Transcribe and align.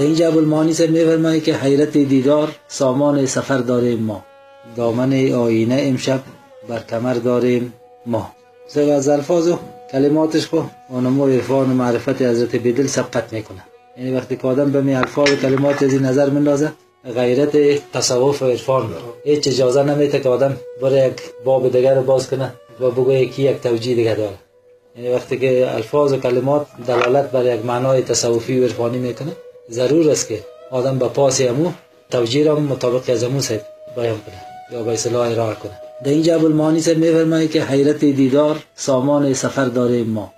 در 0.00 0.28
ابوالمعانی 0.28 0.72
صاحب 0.72 0.90
میفرمایه 0.90 1.40
که 1.40 1.54
حیرت 1.54 1.92
دیدار 1.92 2.48
سامان 2.68 3.26
سفر 3.26 3.58
داریم 3.58 3.98
ما. 3.98 4.24
دامن 4.76 5.32
آینه 5.32 5.78
امشب 5.80 6.20
بر 6.68 6.78
کمر 6.78 7.14
داریم 7.14 7.72
ما. 8.06 8.32
سر 8.68 8.90
از 8.90 9.08
الفاظ 9.08 9.48
و 9.48 9.58
کلماتش 9.92 10.46
خو 10.46 10.60
آنمو 10.90 11.26
عرفان 11.26 11.70
و 11.70 11.74
معرفت 11.74 12.22
حضرت 12.22 12.56
بیدل 12.56 12.86
سبقت 12.86 13.32
می‌کنه 13.32 13.64
یعنی 13.96 14.16
وقتی 14.16 14.36
که 14.36 14.46
آدم 14.46 14.72
به 14.72 14.80
می 14.80 14.94
الفاظ 14.94 15.30
و 15.30 15.36
کلمات 15.36 15.82
از 15.82 15.92
این 15.92 16.02
نظر 16.02 16.30
مندازه 16.30 16.72
غیرت 17.14 17.56
تصوف 17.92 18.42
و 18.42 18.46
عرفان 18.46 18.94
هیچ 19.24 19.48
اجازه 19.48 19.82
نمیده 19.82 20.20
که 20.20 20.28
آدم 20.28 20.56
بره 20.82 21.06
یک 21.06 21.20
باب 21.44 21.72
دیگر 21.72 21.94
رو 21.94 22.02
باز 22.02 22.30
کنه 22.30 22.52
و 22.80 22.90
بگه 22.90 23.20
یکی 23.20 23.42
یک 23.42 23.60
توجیه 23.60 23.94
دیگه 23.94 24.14
داره. 24.14 24.38
یعنی 24.96 25.14
وقتی 25.14 25.38
که 25.38 25.74
الفاظ 25.74 26.12
و 26.12 26.16
کلمات 26.16 26.66
دلالت 26.86 27.30
بر 27.30 27.54
یک 27.54 27.64
معنای 27.64 28.02
تصوفی 28.02 28.60
و 28.60 28.62
عرفانی 28.62 28.98
می‌کنه 28.98 29.32
ضرور 29.70 30.10
است 30.10 30.28
که 30.28 30.40
آدم 30.70 30.98
با 30.98 31.08
پاس 31.08 31.40
امو 31.40 31.72
توجیه 32.10 32.44
را 32.44 32.54
مطابق 32.54 33.10
از 33.10 33.24
امو 33.24 33.40
بیان 33.96 34.20
کنه 34.20 34.42
یا 34.72 34.82
به 34.82 34.92
اصطلاح 34.92 35.30
ارائه 35.30 35.54
کنه 35.54 35.80
در 36.04 36.10
اینجا 36.10 36.34
ابوالمعانی 36.34 36.80
صاحب 36.80 36.98
میفرمایه 36.98 37.48
که 37.48 37.64
حیرت 37.64 38.04
دیدار 38.04 38.56
سامان 38.74 39.34
سفر 39.34 39.64
داریم 39.64 40.06
ما 40.06 40.32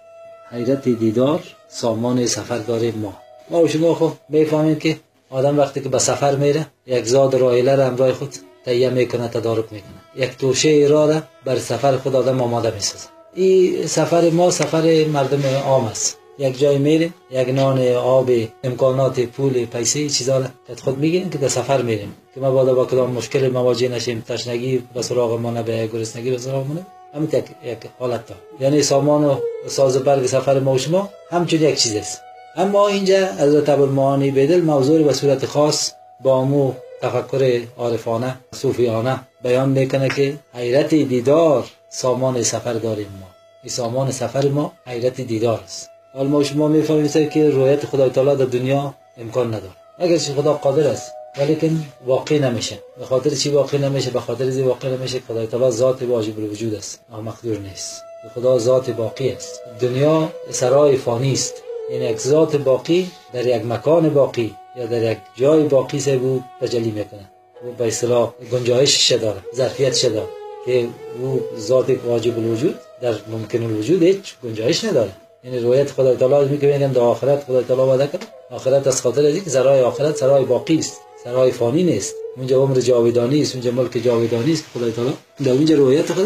حیرت 0.50 0.88
دیدار 0.88 1.42
سامان 1.68 2.26
سفر 2.26 2.58
داریم 2.58 2.94
ما 2.94 3.16
ما 3.50 3.62
و 3.62 3.68
شما 3.68 3.94
خب 3.94 4.12
می‌فهمیم 4.28 4.78
که 4.78 4.96
آدم 5.30 5.58
وقتی 5.58 5.80
که 5.80 5.88
به 5.88 5.98
سفر 5.98 6.36
میره 6.36 6.66
یک 6.86 7.04
زاد 7.04 7.34
رایله 7.34 7.76
را 7.76 7.86
همراه 7.86 8.12
خود 8.12 8.34
تهیه 8.64 8.90
می‌کنه 8.90 9.28
تدارک 9.28 9.64
می‌کنه 9.70 10.24
یک 10.24 10.36
توشه 10.36 10.86
را 10.90 11.06
را 11.10 11.22
بر 11.44 11.58
سفر 11.58 11.96
خود 11.96 12.16
آدم 12.16 12.40
آماده 12.42 12.70
می‌سازه 12.74 13.08
این 13.34 13.86
سفر 13.86 14.30
ما 14.30 14.50
سفر 14.50 15.04
مردم 15.04 15.42
عام 15.66 15.84
است 15.84 16.18
یک 16.38 16.58
جای 16.58 16.78
میریم 16.78 17.14
یک 17.30 17.48
نان 17.48 17.88
آب 17.92 18.30
امکانات 18.64 19.20
پول 19.20 19.64
پیسه 19.64 20.08
چیزا 20.08 20.38
را 20.38 20.46
خود 20.84 20.98
میگیم 20.98 21.30
که 21.30 21.38
در 21.38 21.48
سفر 21.48 21.82
میریم. 21.82 22.14
که 22.34 22.40
ما 22.40 22.50
باید 22.50 22.76
با 22.76 22.84
کدام 22.84 23.10
مشکل 23.10 23.48
مواجه 23.48 23.88
نشیم 23.88 24.24
تشنگی 24.28 24.82
به 24.94 25.02
سراغ 25.02 25.40
ما 25.40 25.50
نبه 25.50 25.86
گرسنگی 25.86 26.30
به 26.30 26.38
سراغ 26.38 26.66
ما 26.66 26.76
همین 27.14 27.28
یک, 27.64 27.78
حالت 27.98 28.26
دا. 28.26 28.34
یعنی 28.60 28.82
سامان 28.82 29.24
و 29.24 29.36
ساز 29.68 29.96
برگ 29.96 30.26
سفر 30.26 30.60
ما 30.60 30.72
و 30.72 30.78
شما 30.78 31.08
همچون 31.30 31.60
یک 31.60 31.74
چیز 31.74 31.96
است. 31.96 32.20
اما 32.56 32.88
اینجا 32.88 33.26
حضرت 33.26 33.68
ابوالمعانی 33.68 34.30
بدل 34.30 34.60
موضوع 34.60 35.02
به 35.02 35.12
صورت 35.12 35.46
خاص 35.46 35.92
با 36.20 36.44
مو 36.44 36.72
تفکر 37.02 37.60
عارفانه 37.78 38.38
صوفیانه 38.54 39.20
بیان 39.42 39.68
می‌کنه 39.68 40.08
که 40.08 40.38
حیرت 40.54 40.94
دیدار 40.94 41.64
سامان 41.90 42.42
سفر 42.42 42.72
داریم 42.72 43.18
ما. 43.20 43.26
این 43.62 43.72
سامان 43.72 44.10
سفر 44.10 44.48
ما 44.48 44.72
حیرت 44.86 45.20
دیدار 45.20 45.60
است. 45.64 45.88
حال 46.14 46.26
ما 46.26 46.42
شما 46.42 46.68
می‌فهمید 46.68 47.30
که 47.30 47.50
رویت 47.50 47.86
خدای 47.86 48.10
تعالی 48.10 48.36
در 48.36 48.44
دنیا 48.44 48.94
امکان 49.18 49.46
نداره. 49.46 49.72
اگر 49.98 50.18
خدا 50.18 50.52
قادر 50.52 50.86
است 50.86 51.12
ولیکن 51.38 51.84
واقع 52.06 52.38
نمیشه. 52.38 52.78
به 52.98 53.04
خاطر 53.04 53.30
چی 53.30 53.50
واقع 53.50 53.78
نمیشه؟ 53.78 54.10
به 54.10 54.20
خاطر 54.20 54.50
زی 54.50 54.62
واقع 54.62 54.88
نمیشه 54.88 55.20
خدای 55.28 55.46
تعالی 55.46 55.70
ذات 55.70 56.02
واجب 56.02 56.38
الوجود 56.38 56.74
است. 56.74 57.00
مقدور 57.24 57.58
نیست. 57.58 58.02
خدا 58.34 58.58
ذات 58.58 58.90
باقی 58.90 59.30
است. 59.30 59.60
دنیا 59.80 60.28
سرای 60.50 60.96
فانی 60.96 61.32
است. 61.32 61.54
یعنی 61.90 62.04
یک 62.04 62.18
ذات 62.18 62.56
باقی 62.56 63.10
در 63.32 63.46
یک 63.46 63.66
مکان 63.66 64.08
باقی 64.08 64.54
یا 64.76 64.86
در 64.86 65.12
یک 65.12 65.18
جای 65.36 65.62
باقی 65.62 66.00
سه 66.00 66.16
بود 66.16 66.44
تجلی 66.60 66.90
می‌کنه 66.90 67.30
و 67.64 67.72
به 67.78 67.86
اصطلاح 67.86 68.32
گنجایش 68.52 69.12
داره 69.12 69.42
ظرفیت 69.54 70.06
داره. 70.06 70.28
که 70.66 70.88
او 71.20 71.40
ذات 71.58 71.90
واجب 72.04 72.38
الوجود 72.38 72.74
در 73.00 73.14
ممکن 73.28 73.62
الوجود 73.62 74.02
هیچ 74.02 74.34
گنجایش 74.44 74.84
نداره. 74.84 75.12
یعنی 75.44 75.58
رویت 75.58 75.90
خدای 75.90 76.16
تعالی 76.16 76.48
میگه 76.48 76.72
میگن 76.72 76.92
در 76.92 77.00
آخرت 77.00 77.44
خدای 77.44 77.64
تعالی 77.64 77.90
وعده 77.90 78.06
کرد. 78.06 78.26
آخرت 78.50 78.86
از 78.86 79.02
خاطر 79.02 79.20
اینکه 79.20 79.50
سرای 79.50 79.80
آخرت 79.80 80.16
سرای 80.16 80.44
باقی 80.44 80.78
است. 80.78 81.00
سرای 81.24 81.50
فانی 81.50 81.82
نیست. 81.82 82.14
اونجا 82.36 82.62
عمر 82.62 82.80
جاودانی 82.80 83.42
است 83.42 83.54
اونجا 83.54 83.70
ملک 83.70 83.98
جاودانی 83.98 84.52
است 84.52 84.64
خدای 84.74 84.92
تعالی. 84.92 85.12
در 85.44 85.52
اونجا 85.52 85.76
رویت 85.76 86.12
خدا 86.12 86.24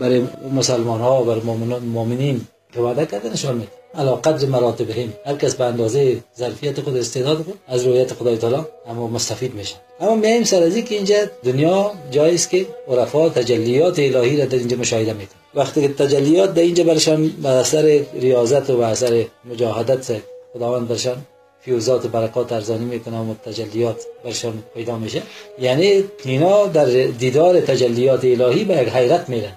برای 0.00 0.26
مسلمان 0.54 1.00
ها 1.00 1.22
برای 1.22 1.40
مؤمنین 1.80 2.46
که 2.72 2.80
وعده 2.80 3.06
کرده 3.06 3.32
نشان 3.32 3.54
میده 3.54 3.79
علا 3.94 4.16
قدر 4.16 4.46
مراتبهم. 4.46 5.12
هر 5.26 5.36
کس 5.36 5.54
به 5.54 5.64
اندازه 5.64 6.16
ظرفیت 6.38 6.80
خود 6.80 6.96
استعداد 6.96 7.36
خود 7.36 7.54
از 7.68 7.86
رویت 7.86 8.12
خدای 8.14 8.36
تعالی 8.36 8.62
اما 8.88 9.06
مستفید 9.06 9.54
میشه. 9.54 9.74
اما 10.00 10.14
میایم 10.14 10.44
سر 10.44 10.62
از 10.62 10.76
که 10.76 10.94
اینجا 10.94 11.16
دنیا 11.44 11.92
جایی 12.10 12.34
است 12.34 12.50
که 12.50 12.66
عرفا 12.88 13.28
تجلیات 13.28 13.98
الهی 13.98 14.36
را 14.36 14.44
در 14.44 14.58
اینجا 14.58 14.76
مشاهده 14.76 15.12
می‌کنه. 15.12 15.40
وقتی 15.54 15.80
که 15.80 15.88
تجلیات 15.88 16.54
در 16.54 16.62
اینجا 16.62 16.84
برشان 16.84 17.28
به 17.28 17.48
اثر 17.48 18.00
ریاضت 18.14 18.70
و 18.70 18.76
به 18.76 18.86
اثر 18.86 19.24
مجاهدت 19.44 20.20
خداوند 20.54 20.88
برشان 20.88 21.16
فیوزات 21.60 22.06
برکات 22.06 22.52
ارزانی 22.52 22.84
می‌کنه 22.84 23.20
و 23.20 23.34
تجلیات 23.34 23.96
برشان 24.24 24.62
پیدا 24.74 24.96
میشه 24.96 25.22
یعنی 25.58 26.04
اینا 26.24 26.66
در 26.66 26.86
دیدار 27.24 27.60
تجلیات 27.60 28.24
الهی 28.24 28.64
به 28.64 28.74
یک 28.82 28.88
حیرت 28.88 29.28
میرن. 29.28 29.52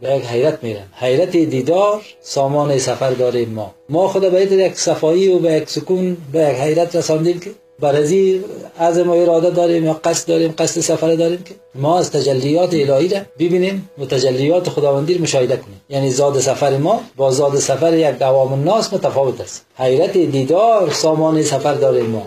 به 0.00 0.16
یک 0.16 0.24
حیرت 0.24 0.58
میرن 0.62 0.86
حیرت 0.92 1.30
دیدار 1.30 2.02
سامان 2.20 2.78
سفر 2.78 3.10
داریم 3.10 3.48
ما. 3.48 3.74
ما 3.88 4.08
خدا 4.08 4.30
به 4.30 4.42
یک 4.42 4.78
صفایی 4.78 5.28
و 5.28 5.38
به 5.38 5.52
یک 5.52 5.70
سکون 5.70 6.16
به 6.32 6.38
یک 6.38 6.56
حیرت 6.56 6.96
رساندیم 6.96 7.40
که 7.40 7.50
برازی 7.80 8.44
از 8.78 8.98
ما 8.98 9.14
اراده 9.14 9.50
داریم 9.50 9.84
یا 9.84 10.00
قصد 10.04 10.28
داریم 10.28 10.54
قصد 10.58 10.80
سفر 10.80 11.14
داریم 11.14 11.42
که 11.42 11.54
ما 11.74 11.98
از 11.98 12.10
تجلیات 12.10 12.74
الهی 12.74 13.08
را 13.08 13.20
ببینیم 13.38 13.90
و 13.98 14.04
تجلیات 14.04 14.68
خداوندی 14.68 15.18
مشاهده 15.18 15.56
کنیم. 15.56 15.80
یعنی 15.88 16.10
زاد 16.10 16.40
سفر 16.40 16.76
ما 16.76 17.00
با 17.16 17.30
زاد 17.30 17.56
سفر 17.56 17.94
یک 17.94 18.18
دوام 18.18 18.52
الناس 18.52 18.92
متفاوت 18.92 19.40
است. 19.40 19.64
حیرت 19.74 20.12
دیدار 20.12 20.90
سامان 20.90 21.42
سفر 21.42 21.74
داریم 21.74 22.06
ما. 22.06 22.26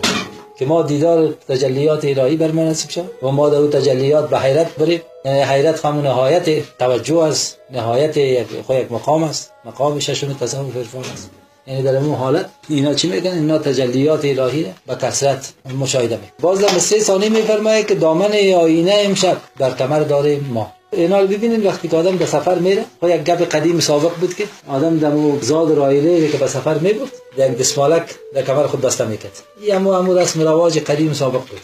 که 0.58 0.66
ما 0.66 0.82
دیدار 0.82 1.34
تجلیات 1.48 2.04
الهی 2.04 2.36
بر 2.36 2.50
ما 2.50 2.62
نصیب 2.64 2.90
شد 2.90 3.10
و 3.22 3.28
ما 3.28 3.48
در 3.48 3.78
تجلیات 3.78 4.30
به 4.30 4.38
حیرت 4.38 4.74
بریم. 4.76 5.00
یعنی 5.24 5.42
حیرت 5.42 5.84
هم 5.84 6.00
نهایت 6.00 6.76
توجه 6.78 7.18
است. 7.18 7.58
نهایت 7.70 8.16
یک 8.16 8.46
یک 8.70 8.92
مقام 8.92 9.22
است. 9.22 9.52
مقام 9.64 9.98
ششم 9.98 10.32
تصوف 10.32 10.76
عرفان 10.76 11.04
است. 11.12 11.30
یعنی 11.66 11.82
در 11.82 11.96
اون 11.96 12.14
حالت 12.14 12.46
اینا 12.68 12.94
چی 12.94 13.08
میگن؟ 13.08 13.30
اینا 13.30 13.58
تجلیات 13.58 14.24
الهی 14.24 14.66
به 14.86 14.94
کثرت 14.94 15.52
مشاهده 15.80 16.16
می 16.16 16.28
باز 16.40 16.60
در 16.60 16.78
سه 16.78 16.98
ثانیه 16.98 17.28
میفرمایه 17.28 17.82
که 17.82 17.94
دامن 17.94 18.32
آینه 18.56 18.94
امشب 18.94 19.36
در 19.58 19.74
کمر 19.74 20.00
داریم 20.00 20.50
ما. 20.52 20.72
اینا 20.96 21.20
رو 21.20 21.26
ببینید 21.26 21.66
وقتی 21.66 21.88
که 21.88 21.96
آدم 21.96 22.16
به 22.16 22.26
سفر 22.26 22.58
میره 22.58 22.84
خب 23.00 23.08
یک 23.08 23.24
گپ 23.24 23.42
قدیم 23.42 23.80
سابق 23.80 24.14
بود 24.20 24.34
که 24.34 24.44
آدم 24.68 24.98
در 24.98 25.12
زاد 25.40 25.70
رایله 25.70 26.28
که 26.28 26.38
به 26.38 26.46
سفر 26.46 26.78
می 26.78 26.92
بود 26.92 27.10
یک 27.36 27.58
دسمالک 27.58 28.14
در 28.34 28.42
کمر 28.42 28.66
خود 28.66 28.80
بسته 28.80 29.04
می‌کرد. 29.04 29.42
این 29.60 29.74
همو 29.74 29.92
همو 29.92 30.18
رسم 30.18 30.42
رواج 30.42 30.78
قدیم 30.78 31.12
سابق 31.12 31.32
بود. 31.38 31.60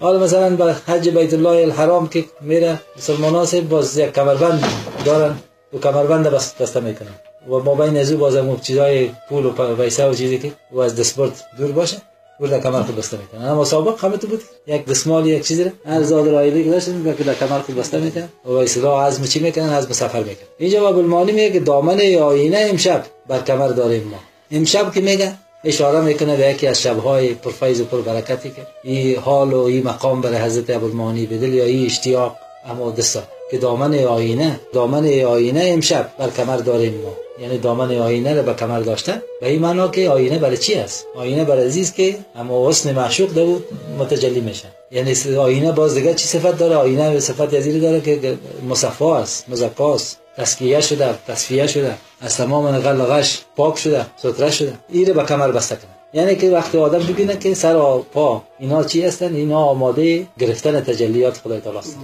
حالا 0.00 0.18
مثلا 0.18 0.50
به 0.56 0.74
حج 0.86 1.08
بیت 1.08 1.34
الله 1.34 1.48
الحرام 1.62 2.08
که 2.08 2.24
میره 2.40 2.80
مسلمان 2.96 3.34
ها 3.34 3.60
باز 3.60 3.98
یک 3.98 4.12
کمربند 4.12 4.64
دارن 5.04 5.36
و 5.74 5.78
کمربند 5.78 6.26
بسته 6.60 6.80
می‌کنن. 6.80 7.14
و 7.48 7.58
ما 7.58 7.74
بین 7.74 7.96
ازو 7.96 8.58
چیزای 8.62 9.10
پول 9.28 9.46
و 9.46 9.76
پیسه 9.76 10.10
و 10.10 10.14
چیزی 10.14 10.38
که 10.38 10.52
و 10.72 10.80
از 10.80 10.96
دستبرد 10.96 11.32
دور 11.58 11.72
باشه. 11.72 11.96
در 12.40 12.60
کمر 12.60 12.82
خود 12.82 12.96
بسته 12.96 13.16
می‌کنه 13.16 13.50
اما 13.50 13.64
سابق 13.64 14.04
همه 14.04 14.16
تو 14.16 14.26
بود 14.26 14.42
یک 14.66 14.84
دستمال 14.84 15.26
یک 15.26 15.46
چیزی 15.46 15.72
هر 15.86 16.02
زاد 16.02 16.28
رایلی 16.28 16.64
که 16.64 16.70
داشتن 16.70 17.14
که 17.18 17.24
در 17.24 17.34
کمر 17.34 17.58
خود 17.58 17.76
بسته 17.76 17.98
می‌کنه 17.98 18.28
و 18.44 18.52
اصلا 18.52 19.06
عزم 19.06 19.24
چی 19.24 19.40
می‌کنن 19.40 19.70
عزم 19.70 19.92
سفر 19.92 20.18
می‌کنن 20.18 20.46
اینجا 20.58 20.80
باب 20.80 20.98
المانی 20.98 21.32
میگه 21.32 21.50
که 21.50 21.60
دامن 21.60 22.00
آینه 22.00 22.66
امشب 22.70 23.04
بر 23.28 23.40
کمر 23.40 23.68
داریم 23.68 24.02
ما 24.02 24.18
امشب 24.50 24.92
که 24.92 25.00
میگه 25.00 25.32
اشاره 25.64 26.00
می‌کنه 26.00 26.36
به 26.36 26.46
یکی 26.46 26.66
از 26.66 26.82
شبهای 26.82 27.34
پرفیض 27.34 27.80
و 27.80 27.84
پربرکتی 27.84 28.50
که 28.50 28.66
این 28.82 29.16
حال 29.16 29.52
و 29.52 29.58
این 29.58 29.84
مقام 29.84 30.20
برای 30.20 30.36
حضرت 30.36 30.70
ابوالمعانی 30.70 31.26
بدل 31.26 31.54
یا 31.54 31.64
این 31.64 31.86
اشتیاق 31.86 32.36
اما 32.70 32.90
دستا 32.90 33.22
که 33.52 33.58
دامن 33.58 33.94
آینه 34.04 34.60
دامن 34.72 35.20
آینه 35.20 35.64
امشب 35.64 36.10
بر 36.18 36.30
کمر 36.30 36.56
داریم 36.56 36.94
ما. 36.94 37.12
یعنی 37.42 37.58
دامن 37.58 37.98
آینه 37.98 38.34
رو 38.34 38.42
به 38.42 38.54
کمر 38.54 38.80
داشتن. 38.80 39.22
به 39.40 39.48
این 39.48 39.60
معنا 39.60 39.88
که 39.88 40.10
آینه 40.10 40.38
برای 40.38 40.56
چی 40.56 40.74
است؟ 40.74 41.06
آینه 41.16 41.44
برای 41.44 41.66
عزیز 41.66 41.92
که 41.92 42.16
اما 42.36 42.68
حسن 42.68 42.92
معشوق 42.92 43.32
بود 43.32 43.64
متجلی 43.98 44.40
میشه. 44.40 44.68
یعنی 44.90 45.36
آینه 45.36 45.72
باز 45.72 45.94
دیگه 45.94 46.14
چی 46.14 46.26
صفت 46.26 46.58
داره؟ 46.58 46.76
آینه 46.76 47.12
به 47.12 47.20
صفت 47.20 47.52
یزیری 47.52 47.80
داره 47.80 48.00
که 48.00 48.38
مصفا 48.68 49.16
است 49.16 49.48
مزکاست 49.48 50.18
تسکیه 50.36 50.80
شده 50.80 51.14
تصفیه 51.28 51.66
شده. 51.66 51.94
از 52.20 52.36
تمام 52.36 52.66
نقل 52.66 53.02
غش 53.02 53.38
پاک 53.56 53.78
شده 53.78 54.06
ستره 54.16 54.50
شده. 54.50 54.72
این 54.88 55.12
به 55.12 55.24
کمر 55.24 55.50
بسته 55.50 55.74
کنه. 55.74 56.22
یعنی 56.22 56.36
که 56.36 56.50
وقتی 56.50 56.78
آدم 56.78 56.98
ببینه 56.98 57.36
که 57.36 57.54
سر 57.54 57.76
و 57.76 58.04
پا 58.12 58.42
اینا 58.58 58.84
چی 58.84 59.02
هستن؟ 59.02 59.34
اینا 59.34 59.58
آماده 59.58 60.26
گرفتن 60.38 60.80
تجلیات 60.80 61.36
خدای 61.38 61.60
تعالی 61.60 61.78
است. 61.78 61.96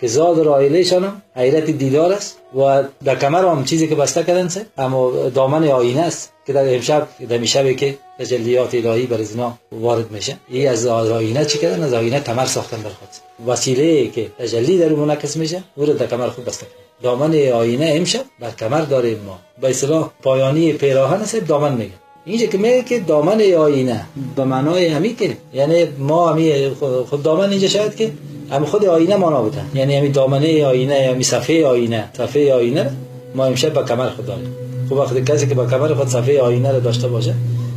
که 0.00 0.06
زاد 0.06 0.38
رایلهشان 0.38 1.04
هم 1.04 1.22
حیرت 1.36 1.70
دیدار 1.70 2.12
است 2.12 2.38
و 2.58 2.82
در 3.04 3.16
کمر 3.16 3.44
هم 3.44 3.64
چیزی 3.64 3.88
که 3.88 3.94
بسته 3.94 4.24
کردن 4.24 4.48
سه. 4.48 4.66
اما 4.78 5.28
دامن 5.28 5.68
آینه 5.68 6.00
است 6.00 6.32
که 6.46 6.52
در 6.52 6.74
امشب 6.74 7.08
در 7.28 7.38
میشبه 7.38 7.74
که 7.74 7.98
تجلیات 8.18 8.74
الهی 8.74 9.06
بر 9.06 9.20
ازنا 9.20 9.58
وارد 9.72 10.10
میشه. 10.10 10.36
این 10.48 10.68
از 10.68 10.86
آینه 10.86 11.44
چی 11.44 11.58
کردن؟ 11.58 11.82
از 11.82 11.94
آینه 11.94 12.20
کمر 12.20 12.46
ساختن 12.46 12.76
در 12.76 12.90
خود. 12.90 13.08
وسیله 13.46 14.08
که 14.10 14.30
تجلی 14.38 14.78
در 14.78 14.88
منعکس 14.88 15.36
میشه 15.36 15.62
او 15.76 15.86
در 15.86 16.06
کمر 16.06 16.28
خود 16.28 16.44
بسته 16.44 16.66
دامن 17.02 17.48
آینه 17.48 17.92
امشب 17.94 18.24
بر 18.40 18.50
کمر 18.50 18.80
داریم 18.80 19.18
ما. 19.26 19.38
به 19.60 19.70
اصطلاح 19.70 20.10
پایانی 20.22 20.72
پیراهن 20.72 21.20
است 21.20 21.36
دامن 21.36 21.74
میگه. 21.74 22.05
اینجا 22.26 22.46
که 22.46 22.58
میگه 22.58 22.82
که 22.82 23.00
دامن 23.00 23.40
آینه 23.52 24.06
به 24.36 24.44
معنای 24.44 24.86
همی 24.86 25.14
که 25.14 25.36
یعنی 25.54 25.84
ما 25.98 26.28
همی 26.28 26.70
خود 27.10 27.22
دامن 27.22 27.50
اینجا 27.50 27.68
شاید 27.68 27.96
که 27.96 28.12
هم 28.50 28.64
خود 28.64 28.84
آینه 28.84 29.16
مانا 29.16 29.42
بوده. 29.42 29.60
یعنی 29.74 29.96
همی 29.96 30.08
دامنه 30.08 30.64
آینه 30.64 31.08
همی 31.12 31.24
صفحه 31.24 31.66
آینه 31.66 32.10
صفحه 32.16 32.54
آینه 32.54 32.90
ما 33.34 33.44
امشب 33.44 33.72
به 33.72 33.82
کمر 33.82 34.08
خود 34.08 34.26
داریم. 34.26 34.54
خب 34.88 34.92
وقتی 34.92 35.22
کسی 35.22 35.46
که 35.46 35.54
به 35.54 35.66
کمر 35.66 35.94
خود 35.94 36.08
صفحه 36.08 36.40
آینه 36.40 36.72
رو 36.72 36.80
داشته 36.80 37.08
باشه 37.08 37.34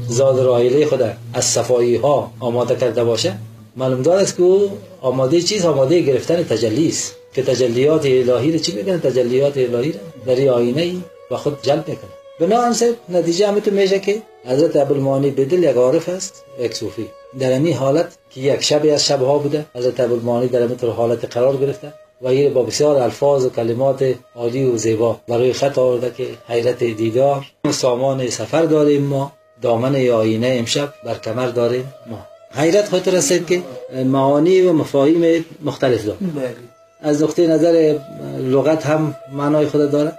زاد 0.08 0.40
رایله 0.40 0.86
خود 0.86 1.02
از 1.34 1.46
صفایی 1.46 1.96
ها 1.96 2.32
آماده 2.40 2.76
کرده 2.76 3.04
باشه 3.04 3.34
معلوم 3.78 4.02
دار 4.02 4.18
است 4.18 4.38
که 4.38 4.44
او 4.44 4.72
آماده 5.02 5.42
چیز 5.42 5.66
آماده 5.66 6.02
گرفتن 6.02 6.44
تجلی 6.44 6.88
است. 6.88 7.16
که 7.34 7.44
تجلیات 7.44 8.06
الهی 8.06 8.52
رو 8.52 8.60
چی 8.60 8.76
می‌کنه 8.76 8.98
تجلیات 8.98 9.58
الهی 9.58 9.92
رو 9.92 10.00
در 10.26 10.50
آینه 10.50 10.82
ای 10.82 11.02
و 11.32 11.36
خود 11.36 11.58
جلب 11.62 11.88
می‌کنه. 11.88 12.19
بنا 12.40 12.74
سه 12.74 12.96
نتیجه 13.10 13.48
همه 13.48 13.62
تو 13.62 13.72
میشه 13.72 14.00
که 14.00 14.22
حضرت 14.46 14.76
ابوالمانی 14.76 15.30
بدل 15.32 15.64
یک 15.64 15.76
عارف 15.76 16.10
است 16.10 16.44
یک 16.60 16.76
صوفی. 16.76 17.06
در 17.40 17.50
این 17.50 17.74
حالت 17.74 18.18
که 18.30 18.42
یک 18.42 18.62
شب 18.62 18.86
از 18.94 19.06
شبها 19.06 19.38
بوده 19.38 19.66
حضرت 19.76 20.00
ابوالمانی 20.00 20.48
در 20.48 20.62
این 20.62 20.78
حالت 20.98 21.38
قرار 21.38 21.58
گرفته 21.58 21.94
و 22.22 22.28
این 22.28 22.54
با 22.54 22.64
بسیار 22.64 23.02
الفاظ 23.02 23.46
و 23.46 23.50
کلمات 23.50 24.14
عالی 24.36 24.64
و 24.64 24.78
زیبا 24.78 25.20
برای 25.28 25.54
خط 25.54 25.78
آورده 25.78 26.12
که 26.18 26.28
حیرت 26.48 26.84
دیدار 26.84 27.46
سامان 27.72 28.30
سفر 28.30 28.62
داریم 28.62 29.04
ما 29.04 29.32
دامن 29.62 29.96
آینه 29.96 30.56
امشب 30.60 30.94
بر 31.06 31.16
کمر 31.16 31.48
داریم 31.48 31.94
ما. 32.10 32.28
حیرت 32.52 32.90
خود 32.90 33.10
رسید 33.10 33.48
که 33.48 33.62
معانی 34.06 34.62
و 34.62 34.74
مفاهیم 34.74 35.46
مختلف 35.64 36.06
داره 36.06 36.18
از 37.02 37.24
نقطه 37.24 37.48
نظر 37.48 38.00
لغت 38.40 38.86
هم 38.86 39.16
معنای 39.34 39.66
خود 39.66 39.92
داره. 39.92 40.14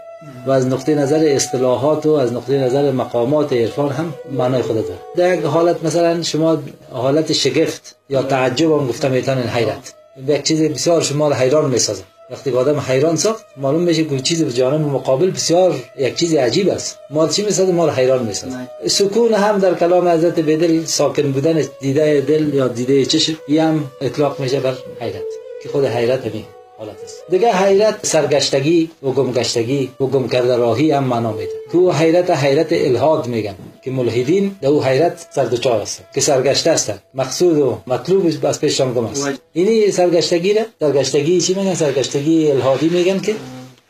و 0.46 0.50
از 0.50 0.66
نقطه 0.66 0.94
نظر 0.94 1.24
اصطلاحات 1.24 2.06
و 2.06 2.10
از 2.10 2.32
نقطه 2.32 2.58
نظر 2.58 2.90
مقامات 2.90 3.52
عرفان 3.52 3.90
هم 3.90 4.14
معنای 4.32 4.62
خود 4.62 4.76
داره. 4.76 4.98
در 5.16 5.38
یک 5.38 5.44
حالت 5.44 5.84
مثلا 5.84 6.22
شما 6.22 6.58
حالت 6.90 7.32
شگفت 7.32 7.96
یا 8.08 8.22
تعجب 8.22 8.72
هم 8.72 8.88
گفتم 8.88 9.10
می‌تونین 9.10 9.44
حیرت. 9.44 9.94
به 10.26 10.34
یک 10.34 10.42
چیز 10.42 10.62
بسیار 10.62 11.02
شما 11.02 11.28
رو 11.28 11.34
حیران 11.34 11.70
می‌سازه 11.70 12.02
وقتی 12.30 12.50
آدم 12.50 12.80
حیران 12.80 13.16
ساخت 13.16 13.44
معلوم 13.56 13.80
میشه 13.80 14.04
که 14.04 14.20
چیز 14.20 14.42
به 14.44 14.52
جانب 14.52 14.80
مقابل 14.80 15.30
بسیار 15.30 15.74
یک 15.98 16.14
چیز 16.14 16.34
عجیب 16.34 16.68
است. 16.68 16.98
ما 17.10 17.28
چی 17.28 17.42
می‌سازه 17.42 17.72
ما 17.72 17.86
رو 17.86 17.92
حیران 17.92 18.22
می‌سازه 18.22 18.56
سکون 18.86 19.32
هم 19.32 19.58
در 19.58 19.74
کلام 19.74 20.08
حضرت 20.08 20.40
بدل 20.40 20.84
ساکن 20.84 21.32
بودن 21.32 21.62
دیده 21.80 22.20
دل 22.20 22.54
یا 22.54 22.68
دیده 22.68 23.04
چشم 23.04 23.36
یه 23.48 23.64
هم 23.64 23.84
اطلاق 24.00 24.40
میشه 24.40 24.60
بر 24.60 24.74
حیرت 25.00 25.22
که 25.62 25.68
خود 25.68 25.84
حیرت 25.84 26.26
همین. 26.26 26.44
حالت 26.80 27.04
است. 27.04 27.16
دیگه 27.30 27.52
حیرت 27.52 28.06
سرگشتگی 28.06 28.90
و 29.02 29.10
گمگشتگی 29.10 29.90
و 30.00 30.04
گم 30.04 30.28
کرده 30.28 30.56
راهی 30.56 30.90
هم 30.90 31.04
معنا 31.04 31.32
میده. 31.32 31.52
تو 31.72 31.92
حیرت 31.92 32.30
حیرت 32.30 32.72
الهاد 32.72 33.26
میگن 33.26 33.54
که 33.84 33.90
ملحدین 33.90 34.56
در 34.60 34.68
او 34.68 34.84
حیرت 34.84 35.26
سردچار 35.30 35.80
است 35.80 36.02
که 36.14 36.20
سرگشته 36.20 36.70
است 36.70 36.92
مقصود 37.14 37.58
و 37.58 37.78
مطلوب 37.86 38.46
از 38.46 38.60
پیششان 38.60 38.94
گم 38.94 39.04
است 39.04 39.28
اینی 39.52 39.90
سرگشتگی 39.90 40.54
را 40.54 40.62
سرگشتگی 40.80 41.40
چی 41.40 41.54
میگن؟ 41.54 41.74
سرگشتگی 41.74 42.50
الهادی 42.50 42.88
میگن 42.88 43.20
که 43.20 43.34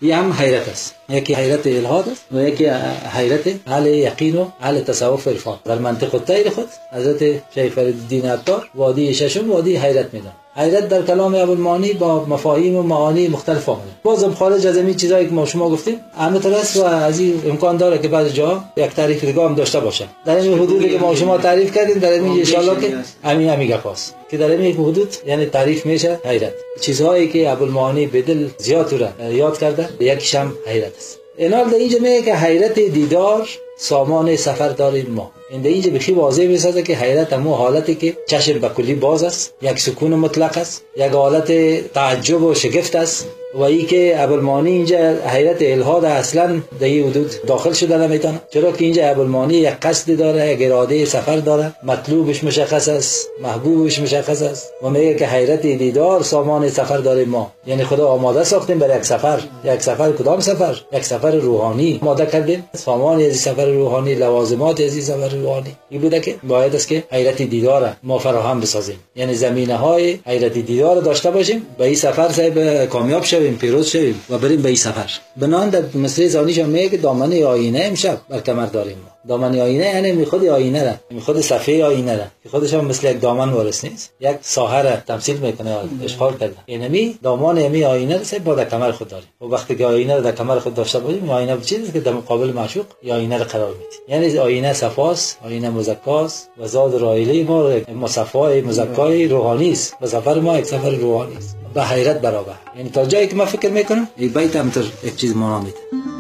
یه 0.03 0.17
هم 0.17 0.33
حیرت 0.33 0.69
است. 0.69 0.95
یکی 1.09 1.35
حیرت 1.35 1.67
الهاد 1.67 2.09
است 2.09 2.25
و 2.33 2.43
یکی 2.43 2.67
حیرت 3.17 3.55
اهل 3.67 3.87
یقین 3.87 4.37
و 4.37 4.47
اهل 4.61 4.81
تصوف 4.81 5.29
عرفان 5.29 5.59
در 5.65 5.79
منطق 5.79 6.15
الطیر 6.15 6.51
خود 6.51 6.69
حضرت 6.93 7.43
شیخ 7.55 7.73
فرید 7.73 8.27
عطار 8.27 8.69
وادی 8.75 9.15
ششم 9.15 9.51
وادی 9.51 9.77
حیرت 9.77 10.15
میدن. 10.15 10.33
حیرت 10.57 10.89
در 10.89 11.03
کلام 11.03 11.35
ابوالمانی 11.35 11.93
با 11.93 12.25
مفاهیم 12.25 12.77
و 12.77 12.83
معانی 12.83 13.29
مختلف 13.29 13.69
آمده. 13.69 13.91
بازم 14.03 14.35
خارج 14.35 14.67
از 14.67 14.77
این 14.77 14.95
چیزایی 14.95 15.27
که 15.27 15.33
ما 15.33 15.47
شما 15.47 15.71
گفتیم 15.71 16.01
همه 16.19 16.47
است 16.47 16.77
و 16.77 16.85
از 16.85 17.21
این 17.21 17.43
امکان 17.47 17.77
داره 17.77 17.99
که 17.99 18.09
بعض 18.09 18.33
جا 18.33 18.65
یک 18.77 18.91
تعریف 18.91 19.25
دیگه 19.25 19.43
هم 19.43 19.55
داشته 19.55 19.81
باشه. 19.81 20.09
در 20.25 20.37
این 20.37 20.59
حدودی 20.59 20.89
که 20.89 20.99
ما 20.99 21.15
شما 21.15 21.39
تعریف 21.39 21.75
کردیم 21.75 21.99
در 21.99 22.11
این 22.11 22.25
ان 22.25 22.81
که 22.81 22.95
همین 23.25 23.49
همین 23.49 23.69
گپاست 23.69 24.15
که 24.31 24.37
در 24.37 24.51
این 24.51 24.75
حدود 24.75 25.15
یعنی 25.27 25.47
تعریف 25.47 25.87
میشه 25.87 26.21
حیرت 26.25 26.53
چیزهایی 26.81 27.29
که 27.29 27.51
ابوالمانی 27.51 28.07
به 28.07 28.23
دل 28.23 28.49
زیاد 28.59 28.93
را 28.93 29.31
یاد 29.31 29.59
کرده 29.59 29.89
یکیش 30.01 30.35
هم 30.35 30.53
حیرت 30.67 30.97
است. 30.97 31.19
اینال 31.37 31.71
در 31.71 31.77
اینجا 31.77 31.99
میگه 31.99 32.23
که 32.23 32.35
حیرت 32.35 32.75
دیدار 32.75 33.49
سامان 33.79 34.37
سفر 34.37 34.69
داریم 34.69 35.11
ما. 35.11 35.31
این 35.51 35.67
اینجا 35.67 35.91
بخی 35.91 36.13
واضح 36.13 36.47
می‌سازه 36.47 36.83
که 36.83 36.97
حیرت 36.97 37.33
همو 37.33 37.55
حالتی 37.55 37.95
که 37.95 38.17
چشم 38.27 38.59
به 38.59 38.69
کلی 38.69 38.95
باز 38.95 39.23
است 39.23 39.55
یک 39.63 39.79
سکون 39.79 40.15
مطلق 40.15 40.59
است 40.59 40.85
یک 40.97 41.13
حالت 41.13 41.53
تعجب 41.93 42.43
و 42.43 42.55
شگفت 42.55 42.97
است 42.97 43.27
و 43.55 43.63
ای 43.63 43.83
که 43.83 44.23
ابوالمانی 44.23 44.71
اینجا 44.71 45.15
حیرت 45.27 45.57
الهاد 45.61 46.05
اصلا 46.05 46.61
در 46.81 46.87
این 46.87 47.11
حدود 47.11 47.31
داخل 47.47 47.73
شده 47.73 47.97
نمی‌تونه 47.99 48.41
چرا 48.51 48.73
که 48.73 48.85
اینجا 48.85 49.07
ابوالمانی 49.07 49.55
یک 49.55 49.75
قصد 49.83 50.19
داره 50.19 50.51
یک 50.51 50.63
اراده 50.63 51.05
سفر 51.05 51.37
داره 51.37 51.73
مطلوبش 51.83 52.45
مشخص 52.45 52.89
است 52.89 53.29
محبوبش 53.43 53.99
مشخص 53.99 54.43
است 54.43 54.73
و 54.83 54.91
میگه 54.91 55.15
که 55.15 55.27
حیرت 55.27 55.63
دیدار 55.63 56.23
سامان 56.23 56.69
سفر 56.69 56.99
داریم 56.99 57.29
ما 57.29 57.53
یعنی 57.67 57.85
خدا 57.85 58.09
آماده 58.09 58.45
ساختیم 58.45 58.79
برای 58.79 58.97
یک 58.97 59.05
سفر 59.05 59.41
یک 59.65 59.83
سفر 59.83 60.13
کدام 60.13 60.41
سفر 60.41 60.81
یک 60.93 61.05
سفر 61.05 61.31
روحانی 61.31 61.99
آماده 62.03 62.27
کردیم 62.27 62.65
سامان 62.75 63.21
از 63.21 63.37
سفر 63.37 63.67
روحانی 63.67 64.15
لوازمات 64.15 64.81
از 64.81 64.93
سفر 64.93 65.29
روحانی 65.41 65.77
این 65.91 66.01
بوده 66.01 66.21
که 66.21 66.37
باید 66.43 66.75
است 66.75 66.89
که 66.89 67.05
حیرت 67.11 67.43
دیدار 67.43 67.97
ما 68.03 68.19
فراهم 68.19 68.61
بسازیم. 68.61 68.99
یعنی 69.17 69.35
زمینه 69.35 69.77
های 69.77 70.19
حیرت 70.27 70.53
دیدار 70.53 71.01
داشته 71.01 71.31
باشیم 71.31 71.67
به 71.79 71.85
این 71.85 71.97
سفر 71.97 72.29
صاحب 72.29 72.85
کامیاب 72.85 73.25
شویم 73.25 73.57
پیروز 73.57 73.87
شویم 73.87 74.21
و 74.31 74.39
بریم 74.39 74.63
به 74.63 74.69
این 74.69 74.77
سفر. 74.77 75.11
بنان 75.37 75.71
در 75.71 75.83
مصری 75.95 76.29
زانیش 76.29 76.59
هم 76.59 76.69
میگه 76.69 76.99
دامن 76.99 77.43
آینه 77.43 77.81
امشب 77.85 78.21
بر 78.29 78.41
کمر 78.41 78.67
داریم 78.67 78.97
ما. 79.05 79.11
دامن 79.29 79.61
آینه 79.61 79.87
یعنی 79.87 80.13
می 80.13 80.27
خود 80.27 80.47
آینه 80.47 80.85
را. 80.85 80.93
می 81.11 81.21
خود 81.21 81.41
صفحه 81.41 81.85
آینه 81.85 82.17
را. 82.17 82.25
که 82.43 82.49
خودش 82.49 82.75
هم 82.75 82.85
مثل 82.85 83.11
یک 83.11 83.21
دامن 83.21 83.51
وارث 83.51 83.85
نیست. 83.85 84.13
یک 84.21 84.37
ساحه 84.43 84.83
را 84.83 84.97
تمثیل 84.97 85.37
می‌کنه 85.37 85.77
اشغال 86.05 86.37
کرده. 86.37 86.57
این 86.67 86.89
می 86.89 87.19
دامان 87.23 87.59
امی 87.59 87.85
آینه 87.85 88.17
را 88.17 88.39
با 88.45 88.55
در 88.55 88.65
کمر 88.65 88.93
خود 88.93 89.09
داریم. 89.09 89.29
و 89.41 89.45
وقتی 89.45 89.77
که 89.77 89.87
آینه 89.87 90.15
را 90.15 90.21
در 90.21 90.33
کمر 90.33 90.59
خود 90.59 90.75
داشته 90.75 90.99
باشیم 90.99 91.31
آینه 91.31 91.61
چیزی 91.61 91.93
که 91.93 92.01
در 92.01 92.13
مقابل 92.13 92.53
معشوق 92.53 92.87
یا 93.03 93.15
آینه 93.15 93.39
را 93.39 93.45
قرار 93.45 93.73
میدیم 93.73 94.01
یعنی 94.09 94.39
آینه 94.39 94.73
صفاس 94.73 95.37
آینه 95.45 95.71
مزکاس 95.71 96.47
و 96.59 96.67
زاد 96.67 96.95
رایله 96.95 97.45
ما 97.45 97.71
مصفای 97.95 98.61
مزکای 98.61 99.29
روحانی 99.29 99.73
است 99.73 99.97
و 100.01 100.07
سفر 100.07 100.41
ما 100.41 100.59
یک 100.59 100.65
سفر 100.65 100.91
روحانی 100.91 101.37
است. 101.37 101.57
به 101.75 101.85
حیرت 101.85 102.21
برابر. 102.21 102.55
یعنی 102.77 102.91
تا 102.91 103.07
جایی 103.07 103.27
که 103.29 103.37
ما 103.37 103.45
فکر 103.45 103.69
می‌کنم 103.69 104.09
این 104.17 104.29
بیت 104.29 104.57
هم 104.57 104.73
یک 105.05 105.17
چیز 105.17 105.37
مانا 105.37 105.61
میده. 105.61 106.20